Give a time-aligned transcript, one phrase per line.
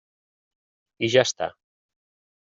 [1.07, 1.49] I ja està.